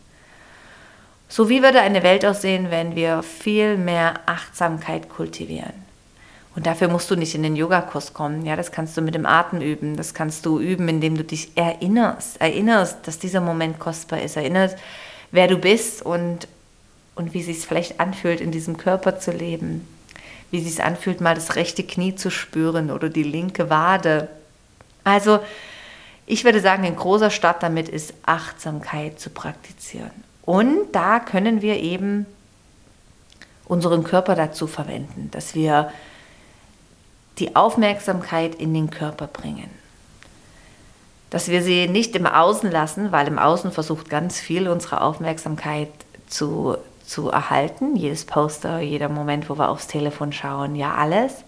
So 1.28 1.48
wie 1.48 1.62
würde 1.62 1.80
eine 1.80 2.02
Welt 2.02 2.26
aussehen, 2.26 2.72
wenn 2.72 2.96
wir 2.96 3.22
viel 3.22 3.76
mehr 3.76 4.14
Achtsamkeit 4.26 5.08
kultivieren? 5.08 5.85
Und 6.56 6.64
dafür 6.66 6.88
musst 6.88 7.10
du 7.10 7.16
nicht 7.16 7.34
in 7.34 7.42
den 7.42 7.54
Yogakurs 7.54 8.14
kommen. 8.14 8.46
Ja, 8.46 8.56
das 8.56 8.72
kannst 8.72 8.96
du 8.96 9.02
mit 9.02 9.14
dem 9.14 9.26
Atem 9.26 9.60
üben. 9.60 9.98
Das 9.98 10.14
kannst 10.14 10.46
du 10.46 10.58
üben, 10.58 10.88
indem 10.88 11.14
du 11.14 11.22
dich 11.22 11.50
erinnerst. 11.54 12.40
Erinnerst, 12.40 13.06
dass 13.06 13.18
dieser 13.18 13.42
Moment 13.42 13.78
kostbar 13.78 14.22
ist. 14.22 14.36
Erinnerst, 14.36 14.78
wer 15.32 15.48
du 15.48 15.58
bist 15.58 16.00
und, 16.00 16.48
und 17.14 17.34
wie 17.34 17.40
es 17.40 17.46
sich 17.46 17.58
vielleicht 17.58 18.00
anfühlt, 18.00 18.40
in 18.40 18.52
diesem 18.52 18.78
Körper 18.78 19.18
zu 19.18 19.32
leben. 19.32 19.86
Wie 20.50 20.58
es 20.58 20.64
sich 20.64 20.82
anfühlt, 20.82 21.20
mal 21.20 21.34
das 21.34 21.56
rechte 21.56 21.84
Knie 21.84 22.14
zu 22.14 22.30
spüren 22.30 22.90
oder 22.90 23.10
die 23.10 23.22
linke 23.22 23.68
Wade. 23.68 24.28
Also, 25.04 25.40
ich 26.24 26.44
würde 26.44 26.60
sagen, 26.60 26.86
ein 26.86 26.96
großer 26.96 27.30
Start 27.30 27.62
damit 27.62 27.90
ist, 27.90 28.14
Achtsamkeit 28.24 29.20
zu 29.20 29.28
praktizieren. 29.28 30.10
Und 30.46 30.92
da 30.92 31.20
können 31.20 31.60
wir 31.60 31.76
eben 31.80 32.24
unseren 33.66 34.04
Körper 34.04 34.34
dazu 34.34 34.66
verwenden, 34.66 35.28
dass 35.32 35.54
wir 35.54 35.92
die 37.38 37.54
Aufmerksamkeit 37.54 38.54
in 38.54 38.72
den 38.72 38.90
Körper 38.90 39.26
bringen. 39.26 39.70
Dass 41.30 41.48
wir 41.48 41.62
sie 41.62 41.88
nicht 41.88 42.16
im 42.16 42.26
Außen 42.26 42.70
lassen, 42.70 43.12
weil 43.12 43.26
im 43.26 43.38
Außen 43.38 43.72
versucht 43.72 44.08
ganz 44.08 44.40
viel 44.40 44.68
unsere 44.68 45.00
Aufmerksamkeit 45.00 45.90
zu, 46.26 46.76
zu 47.04 47.30
erhalten. 47.30 47.96
Jedes 47.96 48.24
Poster, 48.24 48.80
jeder 48.80 49.08
Moment, 49.08 49.50
wo 49.50 49.58
wir 49.58 49.68
aufs 49.68 49.86
Telefon 49.86 50.32
schauen, 50.32 50.76
ja 50.76 50.94
alles. 50.94 51.44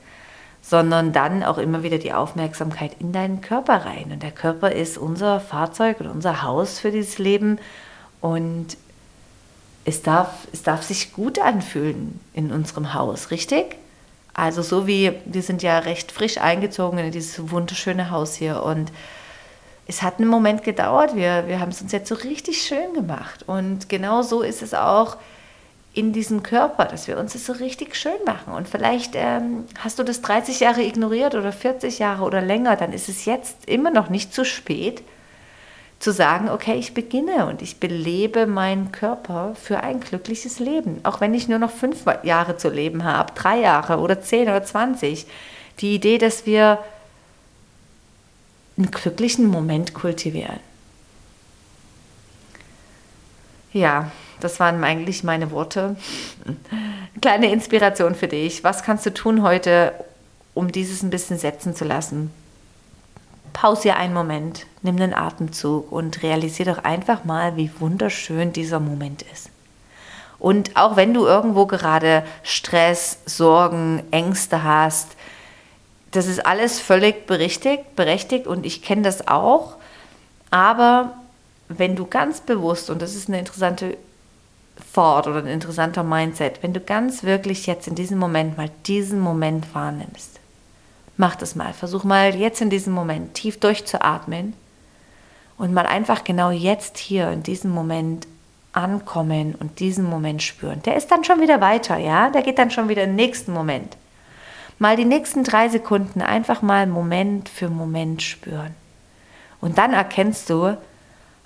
Sondern 0.60 1.12
dann 1.12 1.42
auch 1.44 1.56
immer 1.56 1.82
wieder 1.82 1.98
die 1.98 2.12
Aufmerksamkeit 2.12 2.96
in 2.98 3.12
deinen 3.12 3.40
Körper 3.40 3.86
rein. 3.86 4.10
Und 4.12 4.22
der 4.22 4.32
Körper 4.32 4.72
ist 4.72 4.98
unser 4.98 5.40
Fahrzeug 5.40 6.00
und 6.00 6.08
unser 6.08 6.42
Haus 6.42 6.80
für 6.80 6.90
dieses 6.90 7.18
Leben. 7.18 7.58
Und 8.20 8.76
es 9.84 10.02
darf, 10.02 10.48
es 10.52 10.62
darf 10.64 10.82
sich 10.82 11.14
gut 11.14 11.38
anfühlen 11.38 12.20
in 12.34 12.52
unserem 12.52 12.92
Haus, 12.92 13.30
richtig? 13.30 13.76
Also 14.38 14.62
so 14.62 14.86
wie, 14.86 15.14
wir 15.24 15.42
sind 15.42 15.64
ja 15.64 15.80
recht 15.80 16.12
frisch 16.12 16.38
eingezogen 16.38 17.00
in 17.00 17.10
dieses 17.10 17.50
wunderschöne 17.50 18.12
Haus 18.12 18.36
hier 18.36 18.62
und 18.62 18.92
es 19.88 20.02
hat 20.02 20.20
einen 20.20 20.28
Moment 20.28 20.62
gedauert, 20.62 21.16
wir, 21.16 21.48
wir 21.48 21.58
haben 21.58 21.70
es 21.70 21.82
uns 21.82 21.90
jetzt 21.90 22.08
so 22.08 22.14
richtig 22.14 22.62
schön 22.62 22.94
gemacht 22.94 23.42
und 23.48 23.88
genau 23.88 24.22
so 24.22 24.42
ist 24.42 24.62
es 24.62 24.74
auch 24.74 25.16
in 25.92 26.12
diesem 26.12 26.44
Körper, 26.44 26.84
dass 26.84 27.08
wir 27.08 27.18
uns 27.18 27.32
das 27.32 27.46
so 27.46 27.52
richtig 27.52 27.96
schön 27.96 28.18
machen. 28.24 28.52
Und 28.52 28.68
vielleicht 28.68 29.14
ähm, 29.16 29.64
hast 29.80 29.98
du 29.98 30.04
das 30.04 30.20
30 30.22 30.60
Jahre 30.60 30.82
ignoriert 30.82 31.34
oder 31.34 31.50
40 31.50 31.98
Jahre 31.98 32.22
oder 32.22 32.40
länger, 32.40 32.76
dann 32.76 32.92
ist 32.92 33.08
es 33.08 33.24
jetzt 33.24 33.68
immer 33.68 33.90
noch 33.90 34.08
nicht 34.08 34.32
zu 34.32 34.44
spät, 34.44 35.02
zu 35.98 36.12
sagen, 36.12 36.48
okay, 36.48 36.74
ich 36.74 36.94
beginne 36.94 37.46
und 37.46 37.60
ich 37.60 37.80
belebe 37.80 38.46
meinen 38.46 38.92
Körper 38.92 39.56
für 39.60 39.80
ein 39.80 39.98
glückliches 40.00 40.60
Leben. 40.60 41.00
Auch 41.02 41.20
wenn 41.20 41.34
ich 41.34 41.48
nur 41.48 41.58
noch 41.58 41.72
fünf 41.72 42.04
Jahre 42.22 42.56
zu 42.56 42.68
leben 42.68 43.02
habe, 43.02 43.32
drei 43.34 43.58
Jahre 43.58 43.98
oder 43.98 44.20
zehn 44.20 44.42
oder 44.42 44.64
zwanzig. 44.64 45.26
Die 45.80 45.94
Idee, 45.94 46.18
dass 46.18 46.46
wir 46.46 46.78
einen 48.76 48.92
glücklichen 48.92 49.48
Moment 49.48 49.92
kultivieren. 49.92 50.60
Ja, 53.72 54.12
das 54.38 54.60
waren 54.60 54.82
eigentlich 54.84 55.24
meine 55.24 55.50
Worte. 55.50 55.96
Kleine 57.20 57.52
Inspiration 57.52 58.14
für 58.14 58.28
dich. 58.28 58.62
Was 58.62 58.84
kannst 58.84 59.04
du 59.04 59.12
tun 59.12 59.42
heute, 59.42 59.92
um 60.54 60.70
dieses 60.70 61.02
ein 61.02 61.10
bisschen 61.10 61.38
setzen 61.38 61.74
zu 61.74 61.84
lassen? 61.84 62.30
Pausier 63.52 63.96
einen 63.96 64.14
Moment, 64.14 64.66
nimm 64.82 64.96
den 64.96 65.14
Atemzug 65.14 65.90
und 65.92 66.22
realisiere 66.22 66.74
doch 66.74 66.84
einfach 66.84 67.24
mal, 67.24 67.56
wie 67.56 67.70
wunderschön 67.78 68.52
dieser 68.52 68.80
Moment 68.80 69.22
ist. 69.32 69.50
Und 70.38 70.76
auch 70.76 70.96
wenn 70.96 71.14
du 71.14 71.26
irgendwo 71.26 71.66
gerade 71.66 72.22
Stress, 72.42 73.18
Sorgen, 73.26 74.02
Ängste 74.10 74.62
hast, 74.62 75.16
das 76.12 76.26
ist 76.26 76.46
alles 76.46 76.80
völlig 76.80 77.26
berechtigt, 77.26 77.96
berechtigt 77.96 78.46
und 78.46 78.64
ich 78.64 78.82
kenne 78.82 79.02
das 79.02 79.28
auch. 79.28 79.76
Aber 80.50 81.14
wenn 81.68 81.96
du 81.96 82.06
ganz 82.06 82.40
bewusst, 82.40 82.88
und 82.88 83.02
das 83.02 83.14
ist 83.14 83.28
eine 83.28 83.38
interessante 83.38 83.96
Thought 84.94 85.26
oder 85.26 85.38
ein 85.38 85.46
interessanter 85.46 86.02
Mindset, 86.02 86.62
wenn 86.62 86.72
du 86.72 86.80
ganz 86.80 87.24
wirklich 87.24 87.66
jetzt 87.66 87.88
in 87.88 87.94
diesem 87.94 88.18
Moment 88.18 88.56
mal 88.56 88.70
diesen 88.86 89.20
Moment 89.20 89.74
wahrnimmst, 89.74 90.38
Mach 91.18 91.34
das 91.34 91.56
mal. 91.56 91.74
Versuch 91.74 92.04
mal 92.04 92.34
jetzt 92.34 92.62
in 92.62 92.70
diesem 92.70 92.94
Moment 92.94 93.34
tief 93.34 93.58
durchzuatmen 93.58 94.54
und 95.58 95.74
mal 95.74 95.84
einfach 95.84 96.22
genau 96.22 96.50
jetzt 96.50 96.96
hier 96.96 97.30
in 97.32 97.42
diesem 97.42 97.72
Moment 97.72 98.28
ankommen 98.72 99.56
und 99.58 99.80
diesen 99.80 100.04
Moment 100.04 100.44
spüren. 100.44 100.80
Der 100.84 100.96
ist 100.96 101.10
dann 101.10 101.24
schon 101.24 101.40
wieder 101.40 101.60
weiter, 101.60 101.98
ja? 101.98 102.30
Der 102.30 102.42
geht 102.42 102.58
dann 102.58 102.70
schon 102.70 102.88
wieder 102.88 103.02
im 103.02 103.16
nächsten 103.16 103.52
Moment. 103.52 103.96
Mal 104.78 104.96
die 104.96 105.04
nächsten 105.04 105.42
drei 105.42 105.68
Sekunden 105.68 106.22
einfach 106.22 106.62
mal 106.62 106.86
Moment 106.86 107.48
für 107.48 107.68
Moment 107.68 108.22
spüren. 108.22 108.72
Und 109.60 109.76
dann 109.76 109.94
erkennst 109.94 110.48
du, 110.50 110.78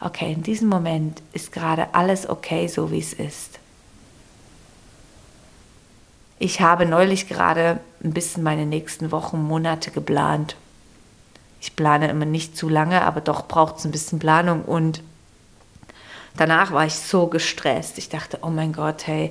okay, 0.00 0.35
in 0.35 0.43
diesem 0.43 0.69
Moment 0.69 1.23
ist 1.33 1.50
gerade 1.50 1.95
alles 1.95 2.29
okay, 2.29 2.69
so 2.69 2.91
wie 2.91 2.99
es 2.99 3.14
ist. 3.14 3.59
Ich 6.45 6.61
habe 6.61 6.87
neulich 6.87 7.29
gerade 7.29 7.79
ein 8.03 8.13
bisschen 8.13 8.43
meine 8.43 8.67
nächsten 8.67 9.13
Wochen, 9.13 9.41
Monate 9.41 9.93
geplant. 9.93 10.57
Ich 11.61 11.77
plane 11.77 12.11
immer 12.11 12.25
nicht 12.25 12.57
zu 12.57 12.69
lange, 12.69 13.03
aber 13.03 13.21
doch 13.21 13.47
braucht 13.47 13.79
es 13.79 13.85
ein 13.85 13.93
bisschen 13.93 14.19
Planung. 14.19 14.65
Und 14.65 15.05
danach 16.37 16.73
war 16.73 16.85
ich 16.85 16.97
so 16.97 17.29
gestresst. 17.29 17.97
Ich 17.97 18.09
dachte, 18.09 18.41
oh 18.43 18.49
mein 18.49 18.73
Gott, 18.73 19.07
hey, 19.07 19.31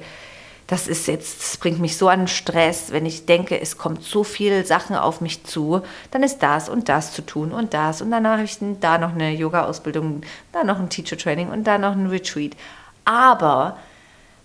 das 0.68 0.88
ist 0.88 1.06
jetzt, 1.08 1.42
das 1.42 1.58
bringt 1.58 1.82
mich 1.82 1.98
so 1.98 2.08
an 2.08 2.30
Stress, 2.30 2.94
wenn 2.94 3.06
ich 3.06 3.26
denke, 3.26 3.60
es 3.60 3.78
kommt 3.78 4.04
so 4.04 4.24
viel 4.24 4.66
Sachen 4.66 4.96
auf 4.96 5.20
mich 5.20 5.44
zu, 5.44 5.82
dann 6.12 6.24
ist 6.24 6.40
das 6.40 6.70
und 6.70 6.88
das 6.88 7.12
zu 7.12 7.26
tun 7.26 7.52
und 7.52 7.74
das. 7.74 8.02
Und 8.02 8.12
danach 8.12 8.38
habe 8.38 8.44
ich 8.44 8.58
da 8.80 8.98
noch 8.98 9.12
eine 9.12 9.34
Yoga-Ausbildung, 9.34 10.22
da 10.54 10.64
noch 10.64 10.80
ein 10.80 10.88
Teacher-Training 10.88 11.50
und 11.50 11.66
da 11.66 11.78
noch 11.78 11.92
ein 11.92 12.08
Retreat. 12.08 12.56
Aber 13.04 13.76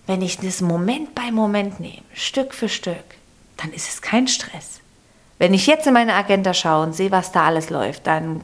wenn 0.07 0.21
ich 0.21 0.39
das 0.39 0.61
Moment 0.61 1.13
bei 1.13 1.31
Moment 1.31 1.79
nehme, 1.79 2.01
Stück 2.13 2.53
für 2.53 2.69
Stück, 2.69 2.95
dann 3.57 3.71
ist 3.71 3.89
es 3.89 4.01
kein 4.01 4.27
Stress. 4.27 4.81
Wenn 5.37 5.53
ich 5.53 5.67
jetzt 5.67 5.85
in 5.85 5.93
meine 5.93 6.15
Agenda 6.15 6.53
schaue 6.53 6.85
und 6.85 6.93
sehe, 6.93 7.11
was 7.11 7.31
da 7.31 7.45
alles 7.45 7.69
läuft, 7.69 8.07
dann 8.07 8.41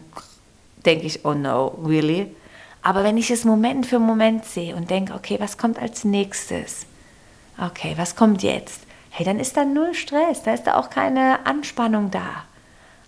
denke 0.86 1.08
ich, 1.08 1.26
oh 1.26 1.34
no, 1.34 1.80
really? 1.86 2.28
Aber 2.84 3.04
wenn 3.04 3.18
ich 3.18 3.32
es 3.32 3.46
Moment 3.46 3.86
für 3.86 3.98
Moment 3.98 4.46
sehe 4.46 4.76
und 4.76 4.90
denke, 4.90 5.14
okay, 5.14 5.38
was 5.40 5.58
kommt 5.58 5.80
als 5.80 6.04
nächstes? 6.04 6.86
Okay, 7.58 7.94
was 7.98 8.16
kommt 8.16 8.44
jetzt? 8.44 8.82
hey, 9.16 9.26
dann 9.26 9.40
ist 9.40 9.56
da 9.56 9.64
null 9.64 9.94
Stress, 9.94 10.42
da 10.42 10.56
ist 10.56 10.64
da 10.64 10.76
auch 10.76 10.90
keine 10.90 11.46
Anspannung 11.46 12.10
da. 12.10 12.46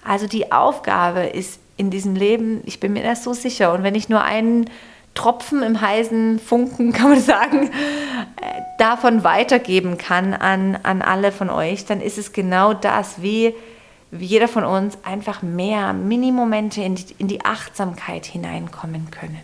Also 0.03 0.27
die 0.27 0.51
Aufgabe 0.51 1.21
ist 1.21 1.59
in 1.77 1.89
diesem 1.89 2.15
Leben, 2.15 2.61
ich 2.65 2.79
bin 2.79 2.93
mir 2.93 3.01
das 3.01 3.23
so 3.23 3.33
sicher, 3.33 3.73
und 3.73 3.81
wenn 3.81 3.95
ich 3.95 4.07
nur 4.07 4.21
einen 4.21 4.69
Tropfen 5.15 5.63
im 5.63 5.81
heißen 5.81 6.39
Funken, 6.39 6.93
kann 6.93 7.09
man 7.09 7.19
sagen, 7.19 7.71
davon 8.77 9.23
weitergeben 9.23 9.97
kann 9.97 10.33
an, 10.33 10.77
an 10.83 11.01
alle 11.01 11.31
von 11.31 11.49
euch, 11.49 11.85
dann 11.85 12.01
ist 12.01 12.17
es 12.17 12.33
genau 12.33 12.73
das, 12.73 13.21
wie, 13.21 13.53
jeder 14.11 14.47
von 14.47 14.63
uns 14.63 14.97
einfach 15.03 15.41
mehr 15.41 15.93
Minimomente 15.93 16.81
in 16.81 16.95
die, 16.95 17.15
in 17.17 17.27
die 17.27 17.43
Achtsamkeit 17.43 18.25
hineinkommen 18.25 19.11
können. 19.11 19.41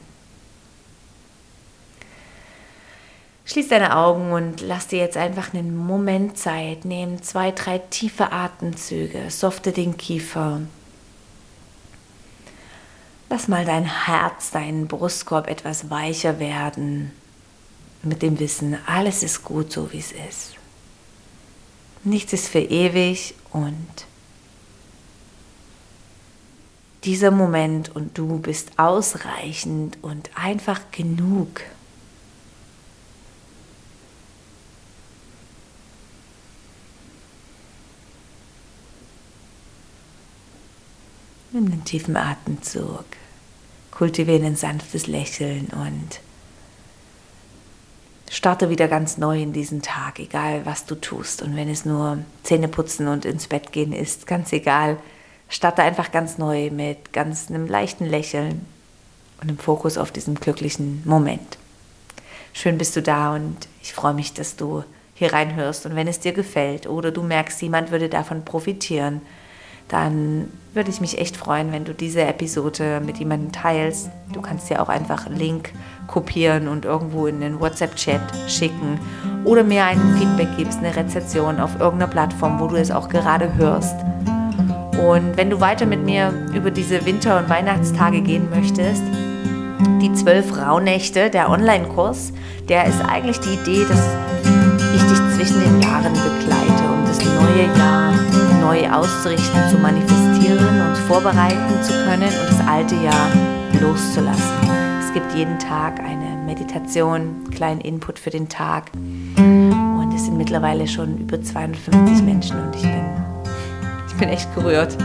Schließ 3.45 3.69
deine 3.69 3.97
Augen 3.97 4.31
und 4.31 4.61
lass 4.61 4.87
dir 4.87 4.99
jetzt 4.99 5.17
einfach 5.17 5.53
einen 5.53 5.75
Moment 5.75 6.37
Zeit. 6.37 6.85
Nimm 6.85 7.21
zwei, 7.21 7.51
drei 7.51 7.79
tiefe 7.79 8.31
Atemzüge, 8.31 9.29
softe 9.29 9.71
den 9.71 9.97
Kiefer. 9.97 10.61
Lass 13.29 13.47
mal 13.47 13.65
dein 13.65 14.05
Herz, 14.05 14.51
deinen 14.51 14.87
Brustkorb 14.87 15.47
etwas 15.47 15.89
weicher 15.89 16.39
werden. 16.39 17.11
Mit 18.03 18.21
dem 18.23 18.39
Wissen, 18.39 18.77
alles 18.87 19.21
ist 19.21 19.43
gut 19.43 19.71
so, 19.71 19.91
wie 19.91 19.99
es 19.99 20.11
ist. 20.11 20.55
Nichts 22.03 22.33
ist 22.33 22.47
für 22.47 22.59
ewig 22.59 23.35
und 23.51 24.07
dieser 27.03 27.31
Moment 27.31 27.95
und 27.95 28.17
du 28.17 28.39
bist 28.39 28.77
ausreichend 28.77 29.97
und 30.01 30.29
einfach 30.35 30.79
genug. 30.91 31.61
Nimm 41.51 41.65
einen 41.65 41.83
tiefen 41.83 42.15
Atemzug. 42.15 43.05
Kultiviere 43.91 44.45
ein 44.45 44.55
sanftes 44.55 45.05
Lächeln 45.07 45.67
und 45.67 46.21
starte 48.31 48.69
wieder 48.69 48.87
ganz 48.87 49.17
neu 49.17 49.41
in 49.41 49.51
diesen 49.51 49.81
Tag, 49.81 50.17
egal 50.19 50.61
was 50.65 50.85
du 50.85 50.95
tust. 50.95 51.41
Und 51.41 51.57
wenn 51.57 51.69
es 51.69 51.83
nur 51.83 52.19
Zähne 52.43 52.69
putzen 52.69 53.09
und 53.09 53.25
ins 53.25 53.47
Bett 53.47 53.73
gehen 53.73 53.91
ist, 53.91 54.25
ganz 54.25 54.53
egal, 54.53 54.97
starte 55.49 55.83
einfach 55.83 56.11
ganz 56.11 56.37
neu 56.37 56.71
mit 56.71 57.11
ganz 57.11 57.49
einem 57.49 57.67
leichten 57.67 58.05
Lächeln 58.05 58.65
und 59.41 59.49
einem 59.49 59.57
Fokus 59.57 59.97
auf 59.97 60.11
diesen 60.13 60.35
glücklichen 60.35 61.01
Moment. 61.03 61.57
Schön 62.53 62.77
bist 62.77 62.95
du 62.95 63.01
da 63.01 63.35
und 63.35 63.57
ich 63.81 63.93
freue 63.93 64.13
mich, 64.13 64.33
dass 64.33 64.55
du 64.55 64.85
hier 65.13 65.33
reinhörst. 65.33 65.85
Und 65.85 65.97
wenn 65.97 66.07
es 66.07 66.21
dir 66.21 66.31
gefällt 66.31 66.87
oder 66.87 67.11
du 67.11 67.23
merkst, 67.23 67.61
jemand 67.61 67.91
würde 67.91 68.07
davon 68.07 68.45
profitieren, 68.45 69.21
dann 69.91 70.47
würde 70.73 70.89
ich 70.89 71.01
mich 71.01 71.19
echt 71.19 71.35
freuen, 71.35 71.73
wenn 71.73 71.83
du 71.83 71.93
diese 71.93 72.21
Episode 72.21 73.01
mit 73.05 73.17
jemandem 73.17 73.51
teilst. 73.51 74.09
Du 74.31 74.41
kannst 74.41 74.69
ja 74.69 74.79
auch 74.79 74.87
einfach 74.87 75.25
einen 75.25 75.35
Link 75.35 75.73
kopieren 76.07 76.69
und 76.69 76.85
irgendwo 76.85 77.27
in 77.27 77.41
den 77.41 77.59
WhatsApp-Chat 77.59 78.21
schicken 78.47 78.97
oder 79.43 79.63
mir 79.63 79.83
ein 79.83 79.99
Feedback 80.17 80.47
gibst, 80.57 80.79
eine 80.79 80.95
Rezession 80.95 81.59
auf 81.59 81.77
irgendeiner 81.79 82.09
Plattform, 82.09 82.59
wo 82.59 82.67
du 82.67 82.77
es 82.77 82.89
auch 82.89 83.09
gerade 83.09 83.53
hörst. 83.55 83.95
Und 84.97 85.35
wenn 85.35 85.49
du 85.49 85.59
weiter 85.59 85.85
mit 85.85 86.05
mir 86.05 86.33
über 86.55 86.71
diese 86.71 87.05
Winter- 87.05 87.39
und 87.39 87.49
Weihnachtstage 87.49 88.21
gehen 88.21 88.49
möchtest, 88.49 89.03
die 90.01 90.13
zwölf 90.13 90.57
Rauhnächte, 90.57 91.29
der 91.29 91.49
Online-Kurs, 91.49 92.31
der 92.69 92.85
ist 92.85 93.01
eigentlich 93.01 93.39
die 93.39 93.55
Idee, 93.55 93.85
dass 93.89 94.07
ich 94.95 95.01
dich 95.01 95.35
zwischen 95.35 95.59
den 95.59 95.81
Jahren 95.81 96.13
begleite, 96.13 96.83
um 96.93 97.05
das 97.05 97.19
neue 97.19 97.77
Jahr 97.77 98.50
neu 98.61 98.87
auszurichten, 98.87 99.59
zu 99.69 99.77
manifestieren 99.77 100.81
und 100.87 100.97
vorbereiten 101.07 101.83
zu 101.83 101.91
können 102.05 102.29
und 102.29 102.47
das 102.47 102.67
alte 102.67 102.95
Jahr 102.95 103.27
loszulassen. 103.81 104.69
Es 104.99 105.11
gibt 105.13 105.33
jeden 105.33 105.57
Tag 105.57 105.99
eine 105.99 106.37
Meditation, 106.45 107.49
kleinen 107.49 107.81
Input 107.81 108.19
für 108.19 108.29
den 108.29 108.47
Tag 108.47 108.91
und 109.35 110.13
es 110.15 110.25
sind 110.25 110.37
mittlerweile 110.37 110.87
schon 110.87 111.17
über 111.17 111.41
250 111.41 112.23
Menschen 112.23 112.61
und 112.61 112.75
ich 112.75 112.83
bin, 112.83 113.05
ich 114.07 114.15
bin 114.15 114.29
echt 114.29 114.53
gerührt, 114.53 114.95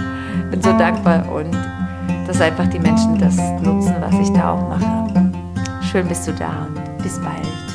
bin 0.50 0.62
so 0.62 0.76
dankbar 0.76 1.24
und 1.32 1.56
dass 2.26 2.40
einfach 2.40 2.68
die 2.68 2.78
Menschen 2.78 3.18
das 3.18 3.36
nutzen, 3.62 3.94
was 4.00 4.14
ich 4.20 4.32
da 4.34 4.52
auch 4.52 4.68
mache. 4.68 5.32
Schön 5.90 6.06
bist 6.06 6.28
du 6.28 6.32
da 6.32 6.66
und 6.68 7.02
bis 7.02 7.18
bald. 7.18 7.65